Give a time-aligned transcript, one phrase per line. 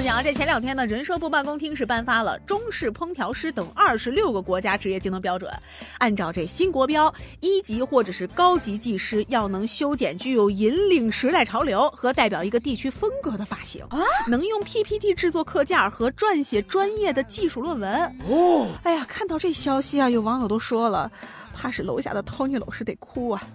[0.00, 5.52] 那讲啊，这前两天呢，人社部办公厅是颁发了中式烹调师等二十六个国家职业技能标准。
[5.98, 13.84] 按照这新国标，一级或者是高级技师要能修剪具有引领时代潮流和代表一个地区风格的发型，
[14.26, 18.02] 能用 PPT 制作课件和撰写专业的技术论文。
[18.26, 21.12] 哦，哎呀，看到这消息啊，有网友都说了，
[21.52, 23.46] 怕是楼下的 Tony 老师得哭啊。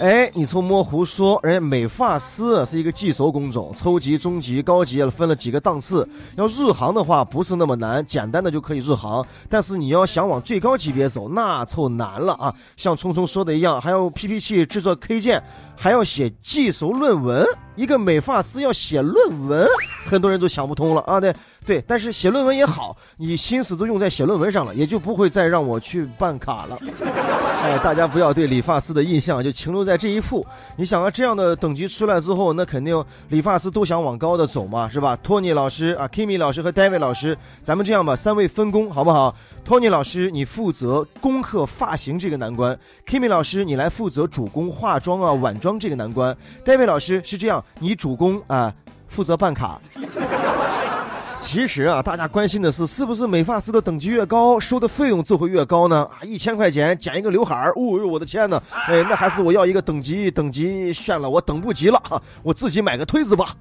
[0.00, 6.08] 哎，你从模胡说，人家美发师是一个技术工种，初级、中级、高级分了几个档次。
[6.36, 9.22] 要入行的话不是那么难，简单的就可以入行。
[9.50, 12.54] 但是你要想往最高级别走，那凑难了啊！
[12.78, 15.42] 像聪聪说的一样，还要 PPT 制作 K 键，
[15.76, 17.46] 还要写技术论文。
[17.76, 19.66] 一个美发师要写论文，
[20.06, 21.20] 很多人都想不通了啊！
[21.20, 21.34] 对
[21.66, 26.78] 对，但是写论文也好，你心思都用在写论文上了，也就不会再让我去办卡了。
[27.62, 30.46] 哎，大家不要对理发师的印象就停留在这一步。
[30.76, 35.14] 你想啊，这样的等级出来之后，那肯定理发师都想往高的走嘛，是吧？
[35.22, 39.34] 托尼老师啊，Kimi 老师和 David 老师，咱们这样吧，三位分工好不好？
[39.62, 47.62] 托尼老师，你负责攻克发型这个难关；Kimi 老师，你来负责主攻化妆啊、晚妆这个难关；David 老师是这样。
[47.78, 48.74] 你主攻啊，
[49.06, 49.78] 负责办卡。
[51.40, 56.08] 其实啊，大家关心的是，是不是美发师的等级越高，收的费用就会越高呢？
[56.12, 58.62] 啊，一千块钱剪一个刘海儿，哦呦，我的天哪！
[58.86, 62.00] 哎，那还是我要一个等级，等级炫了，我等不及了，
[62.42, 63.56] 我自己买个推子吧。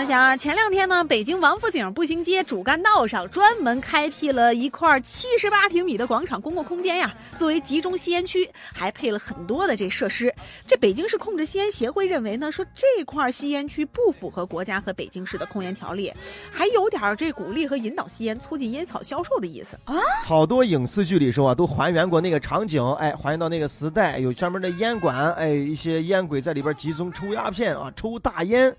[0.00, 10.34] 那想前两天呢，北京王府井步行街主干道上专门开辟了一块七十八平米的广场公共空间呀，作为集中吸烟区，还配了很多的这设施。
[10.66, 16.10] 这北京市控制吸烟协会认为呢，说这块吸烟区不符合国家和北京市的控烟条例，
[16.50, 19.96] 还有点这鼓励和引导吸烟、促进烟草销售的意思啊。
[20.24, 28.74] 好多影视剧里说啊，都还原过那个场景，哎，还原到那个时代，有专门的烟馆，哎，一些烟鬼在里边集中抽鸦片啊，抽大烟。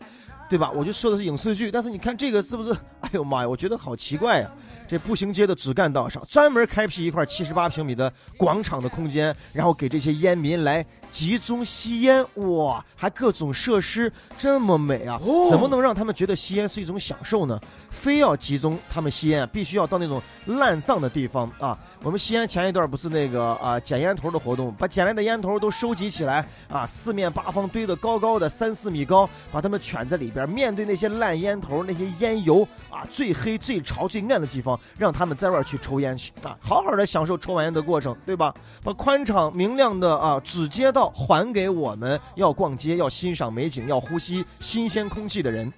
[0.51, 0.69] 对吧？
[0.69, 2.75] 我就说的是影视剧，但是你看这个是不是？
[3.03, 4.51] 哎呦妈呀，我觉得好奇怪呀！
[4.87, 15.19] 这步行街的主干道上专门开辟一块七十八平米的广场的空间，然后给这些烟民来集中吸烟，哇，还各种设施这么美啊！
[15.49, 17.59] 怎么能让他们觉得吸烟是一种享受呢？
[17.89, 21.77] 非要集中他们吸烟，必须要到那种烂葬的地方啊！
[22.03, 34.79] 我们西安前一段不是那个啊捡烟头的活动，把捡来的烟头都收集起来啊，四面八方堆得高高的，三四米高，把他们圈在里边，面对那些烂烟头、那些烟油啊，最黑、最潮、最暗的地方。
[34.97, 38.53] 让他们在外去抽烟去啊，好好的享受抽完烟的过程，对吧？
[38.83, 45.71] 把宽敞明亮的啊主街道还给我们要逛街、要欣赏美景、要呼吸新鲜空气的人。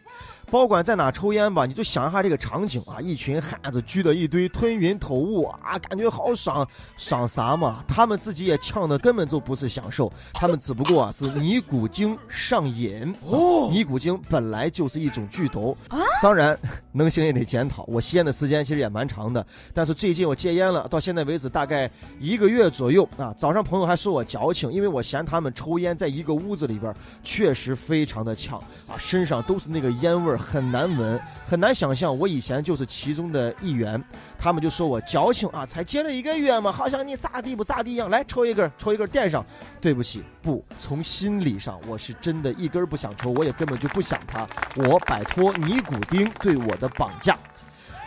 [0.54, 6.64] 保管在哪抽烟吧，你就想一下这个场景啊，一群汉子聚的一堆，吞云吐雾啊，感觉好爽，
[6.96, 7.84] 爽啥嘛？
[7.88, 13.12] 他们自己也呛的根本就不是享受，他们只不过啊是尼古丁上瘾。
[13.26, 15.98] 哦，尼古丁本来就是一种剧毒啊。
[16.22, 16.56] 当然，
[16.92, 17.84] 能行也得检讨。
[17.88, 19.44] 我吸烟的时间其实也蛮长的，
[19.74, 21.90] 但是最近我戒烟了，到现在为止大概
[22.20, 23.34] 一个月左右啊。
[23.36, 26.94] 早上朋友还说我矫情，因为我嫌他们抽烟在一个屋子里边，
[27.24, 30.40] 确实非常的呛啊，身上都是那个烟味儿。
[30.44, 34.04] 很难闻，很难想象我以前就是其中的一员。
[34.38, 38.10] 他们就说我矫情啊，才接了一个月嘛，好像你咋地不咋地一样。
[38.10, 39.44] 来抽一根，抽一根垫上。
[39.80, 44.46] 对不起，不，从心理上我是真的一根不想抽，我也根本就不想他。
[44.76, 47.38] 我摆脱尼古丁对我的绑架。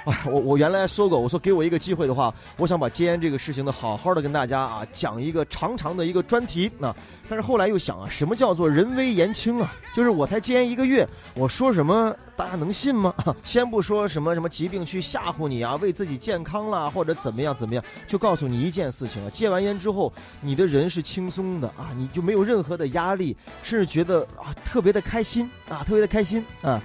[0.10, 6.94] 哎，我我原来说过，我说给我一个机会的话，我想把戒烟这个事情呢，好好的跟大家啊讲一个长长的一个专题啊。
[7.28, 9.74] 但是后来又想啊，什么叫做人微言轻啊？
[9.96, 13.12] 就是我才戒烟一个月，我说什么大家能信吗？
[13.42, 26.80] 先不说什么什么疾病去吓唬你啊，为自己健康啦或者怎么样怎么样，就告诉你一件事情啊，戒完烟之后，你的人是轻松的啊，你就没有任何的压力，甚至觉得啊特别的开心啊，特别的开心啊。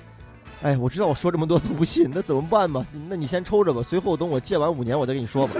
[0.61, 2.85] 哎，我知道我说这么多都不信，那怎么办嘛？
[3.09, 5.53] 那你先抽着吧，随后等我戒完五年，我再跟你说吧。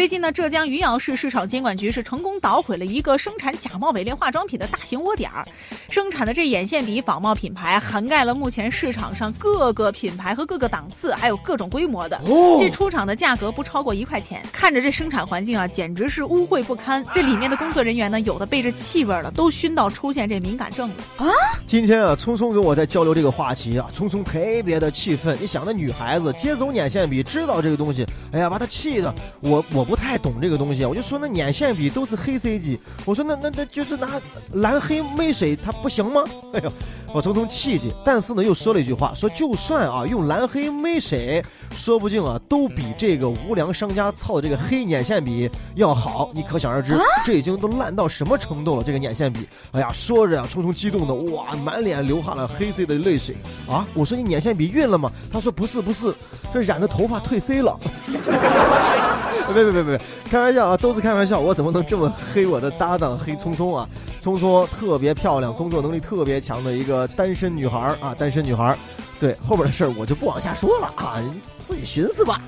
[0.00, 5.46] 最近呢，浙江余姚市市场监管局是成功捣毁了一个生产假冒伪劣化妆品的大型窝点儿，
[5.90, 12.18] 生产的这眼线笔仿冒品牌涵盖了目前市场上各个品牌和各个档次，还有各种规模的。
[12.58, 17.04] 这出厂的价格不超过一块钱，看着这生产环境啊，简直是污秽不堪。
[17.12, 21.28] 这里面的工作人员呢，有的被这气味了，都熏到出现这敏感症了啊！
[21.66, 25.36] 今天啊，聪聪跟我在交流这个话题啊，聪聪特别的气愤。
[25.38, 29.89] 你想，那女孩子接走眼线笔，知道这个东西，哎呀，把她气的，我我。
[29.90, 34.20] 不太懂这个东西，我就说那眼线笔都是黑 C G，我说那那那就是拿
[34.52, 36.22] 蓝黑墨水它不行吗？
[36.52, 36.72] 哎呦，
[37.12, 41.42] 我匆匆气气，但是呢又说了一句话，说就算啊用蓝黑没谁，
[41.74, 48.84] 说不定啊都比这个无良商家操的这个黑眼线笔要好，你可想而知，这已经都烂到什么程度了？
[48.84, 53.34] 这个眼线笔，哎呀，说着呀，匆匆激动的哇，满脸流下了黑色的泪水
[53.68, 53.84] 啊！
[53.94, 55.10] 我说你眼线笔晕了吗？
[55.32, 56.14] 他说不是不是，
[56.54, 57.76] 这染的头发褪色了。
[59.52, 61.40] 别别别别，开玩笑啊，都是开玩笑。
[61.40, 63.88] 我怎么能这么黑我的搭档黑聪聪啊？
[64.20, 68.76] 聪聪特别漂亮，工作能力特别强的一个单身女孩啊，单身女孩。
[69.18, 71.20] 对后边的事儿我就不往下说了啊，
[71.58, 72.40] 自己寻思吧。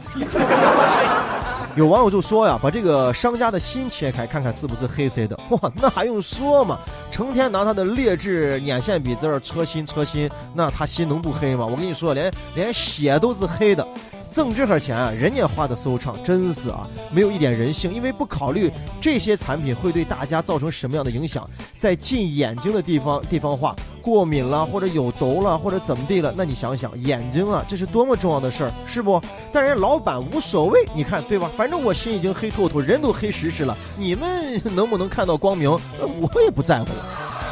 [1.77, 5.39] 有网友就说呀，把这个商家的心切开，看看是不是黑色的。
[5.51, 6.79] 哇，那还用说吗？
[7.11, 11.67] 成天拿他的劣质眼线笔在这儿车心车心，那他心能不黑吗？
[11.67, 13.87] 我跟你说，连连血都是黑的。
[14.33, 29.21] 挣这份钱啊，人家花的收畅，真是啊，没有一点人性，因为不考虑这些产品会对大家造成什么样的影响，在进眼睛的地方地方画过敏了，或者有痘了，或者怎么地了，那你想想，眼睛啊，这是多么重要的事儿，是不？
[29.53, 31.51] 但人家老板无所谓，你看对吧？
[31.55, 35.71] 反正我心已经黑透透，人都黑实实了，你们能不能看到光明，
[36.01, 36.87] 我也不在乎。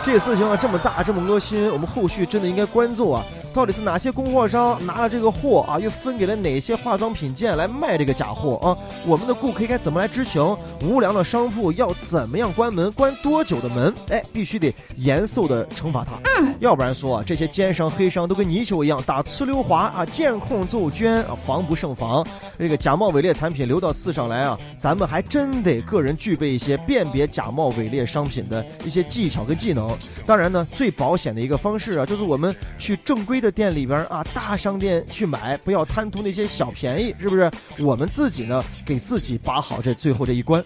[0.03, 3.23] 这事情啊这么大，这么恶心，我们后续真的应该关注啊。
[3.53, 8.79] 到底是哪些供货商拿了这个货啊，又分给了哪些化妆品店来卖这个假货啊？
[9.05, 10.57] 我们的顾客该怎么来知情？
[10.83, 12.93] 无良的商铺要怎么样关门？
[12.93, 13.93] 关多久的门？
[14.09, 22.25] 哎，必须得严肃的惩罚他，嗯要不然说啊，这些奸商黑商都跟泥鳅一样打呲溜滑啊，见空就捐啊，防不胜防。
[22.57, 29.91] 这个假冒伪劣产品流到市上来啊，咱们还真得个人具备一些辨别假冒伪劣商品的一些技巧跟技能。
[30.25, 33.40] 当然呢，最保险的一个方式啊，就是我们去正规。
[33.41, 37.51] 的店里边啊，大商店去买，不要贪图那些小便宜，是不是？
[37.79, 40.63] 我们自己呢，给自己把好这最后这一关。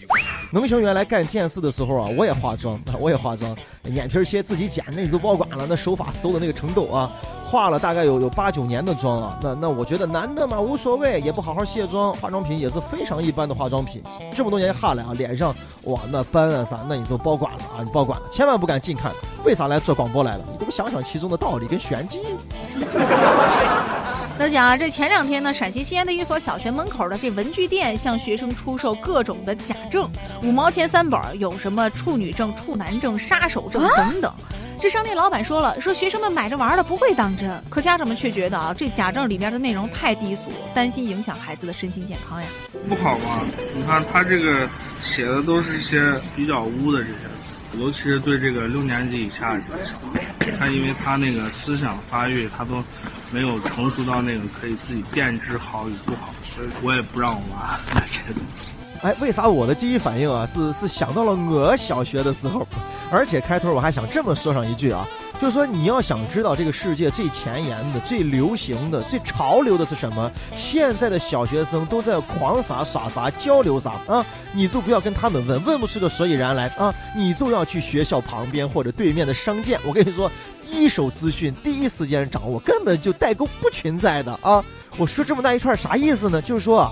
[0.52, 7.10] 能行原来干剑四的时候啊，我也化妆，我也化妆，眼皮儿切自己剪，那就保管了，那手法搜的那个程度啊。
[7.54, 14.02] 化了大概有有八九年的妆了，那那我觉得男的嘛无所谓，也不好好卸妆，化妆品也是非常一般的化妆品。
[14.32, 15.54] 这么多年下来啊，脸上
[15.84, 19.12] 哇那斑啊啥，那你就包管了啊，你包管了，千万不敢近看。
[19.44, 20.40] 为啥来做广播来了？
[20.50, 22.22] 你给我想想其中的道理跟玄机。
[24.36, 30.10] 那讲啊，这前两天呢，陕西西安的一所小学门口的这文具店向学生出售各种的假证，
[30.42, 34.34] 五毛钱三本，有什么处女证、处男证、杀手证等等。
[34.84, 37.50] 这商店老板说了，说学生们买着玩的，不会当真。
[37.70, 40.42] 可家长们却觉得啊，这假证里面的内容太低俗，
[40.74, 42.46] 担心影响孩子的身心健康呀。
[42.86, 43.40] 不好吗？
[43.74, 44.68] 你看他这个
[45.00, 50.22] 写的都是些比较污的这些词，尤其是对这个六年级以下这个小孩，
[50.58, 52.84] 他因为他那个思想发育，他都
[53.32, 58.72] 没有成熟到那个可以自己辨知好与不好，所以我也不让我娃买这些东西。
[59.02, 62.66] 哎，为啥我的第一反应啊是是想到了我小学的时候，
[63.10, 65.06] 而且开头我还想这么说上一句啊，
[65.38, 74.24] 就是说你要想知道这个世界最前沿的、最流行的、最潮流的是什么，现在的小学生都在狂啥耍啥交流啥啊，
[74.54, 80.30] 你就不要跟他们问，问不出个所以然来啊，你就要去学校旁边或者对面的商店，我跟你说，
[80.70, 84.64] 一手资讯第一时间掌握，根本就代沟不存在的啊。
[84.96, 86.40] 我说这么大一串啥意思呢？
[86.40, 86.90] 就是说。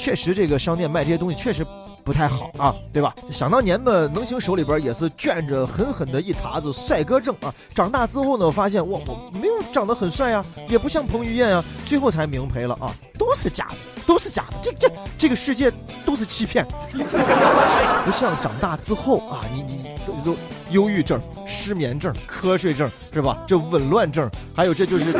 [0.00, 1.64] 确实，这个商店卖这些东西确实
[2.02, 3.14] 不太好啊，对吧？
[3.30, 7.54] 想当年嘛，能行手里边也是卷着狠狠的一沓子帅哥证啊。
[7.74, 13.76] 长大之后呢，发现我我没有长得很帅呀，也不像彭于晏啊，最后才明赔了啊，都是假的，
[14.06, 14.58] 都是假的。
[14.62, 15.70] 这这这个世界
[16.06, 20.38] 都是欺骗， 不像长大之后啊，你你都都
[20.70, 23.36] 忧郁症、失眠症、瞌睡症是吧？
[23.46, 25.12] 这紊乱症，还有这就是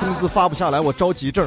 [0.00, 1.46] 工资发不下来，我着急症。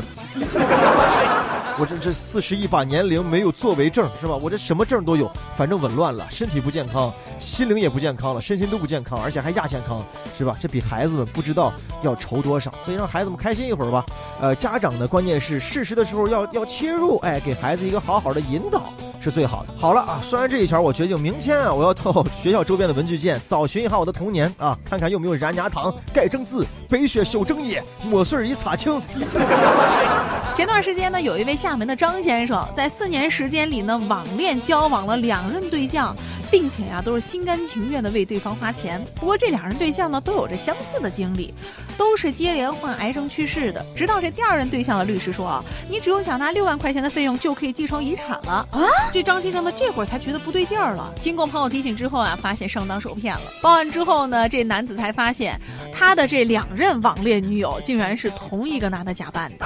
[1.79, 4.35] 我这这四十一把年龄没有作为证是吧？
[4.35, 10.03] 我这什么证都有，反正紊乱了，身体不健康，心灵也不健康了，身心都不健康，而且还亚健康，
[10.37, 10.57] 是吧？
[10.59, 11.71] 这比孩子们不知道
[12.03, 14.05] 要愁多少，所以让孩子们开心一会儿吧。
[14.41, 19.73] 呃，家长呢，关键是适时的时候要要切入，哎，给孩子一个好好的引导是最好的。
[19.77, 28.99] 好了啊，说完这一圈，我决定明天啊，我要到学校周边的文具店找寻一下我的童年啊，看看有没有燃牙糖、盖正字、白雪修正液、墨水一擦清。
[30.55, 36.13] 前段时间呢，有一位厦门的张先生，在四年时间里呢，网恋交往了两任对象，
[36.51, 39.03] 并且呀，都是心甘情愿的为对方花钱。
[39.15, 41.53] 不过这两人对象呢，都有着相似的经历。
[41.97, 43.85] 都是接连患癌症去世的。
[43.93, 48.87] 直到这第二任对象的律师说啊，你只用缴纳六万块钱的费用就可以继承遗产了啊。
[49.11, 51.13] 这张先生呢，这会儿才觉得不对劲儿了。
[51.19, 53.41] 经过朋友提醒之后啊，发现上当受骗了。
[53.61, 55.59] 报案之后呢，这男子才发现
[55.99, 59.65] 他的这两任网恋女友竟然是同一个男的假扮的。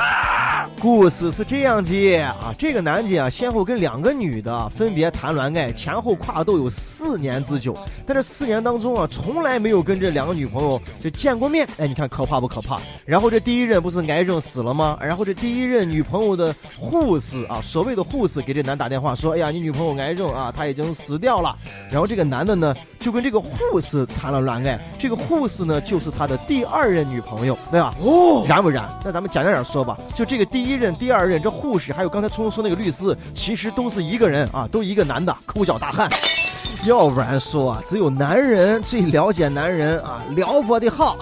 [0.81, 7.77] 故事是这样的啊，这个男的啊，先后跟两个女的分别谈恋爱，前后跨度有四年之久。
[8.07, 11.67] 在这四年当中啊，从来没有跟这两个女朋友就见过面。
[11.77, 12.79] 哎，你看可怕不可怕？
[13.05, 14.97] 然后这第一任不是癌症死了吗？
[14.99, 21.55] 然后这第一任女朋友的护士啊，所谓的护士给这男打电话说：“哎呀，你女朋友癌症啊，她已经死掉了。”
[21.91, 24.79] 然后这个男的呢，就跟这个护士谈了恋爱。
[24.97, 27.93] 这个护士呢，就是他的第二任女朋友，对吧？
[28.01, 28.83] 哦，燃不燃？
[29.03, 36.09] 那咱们简单点说吧，就这个第一任、第二任，这护士还有刚才聪聪说那个律师，其实都是一个人啊，都一个男的，抠脚大汉。
[36.87, 41.17] 要不然说，只有男人最了解男人啊，撩拨的好。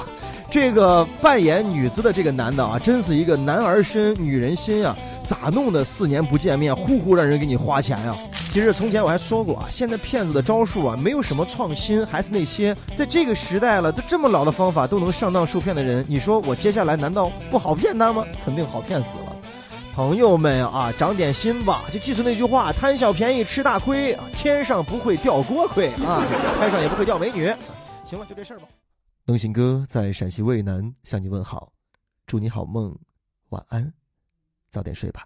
[0.49, 4.93] 这个扮演女子的这个男的啊，真是一个男儿身女人心啊！
[5.23, 5.81] 咋弄的？
[5.81, 8.13] 四年不见面，呼呼让人给你花钱呀？
[8.51, 16.05] 其实从前我还说过啊，现在骗子的招数啊，没有什么创新，还是那些在这个时代了都这么老的方法都能上当受骗的人。
[16.05, 18.25] 你说我接下来难道不好骗他吗？
[18.43, 19.37] 肯定好骗死了。
[19.95, 21.83] 朋友们啊，长点心吧！
[21.93, 24.25] 就记住那句话：贪小便宜吃大亏啊！
[24.33, 26.21] 天上不会掉锅盔啊，
[26.59, 27.45] 天上也不会掉美女。
[28.05, 28.67] 行了，就这事儿吧。
[29.23, 31.71] 能行哥在陕西渭南向你问好，
[32.27, 32.93] 祝你好梦，
[33.49, 33.93] 晚安，
[34.69, 35.23] 早点睡吧。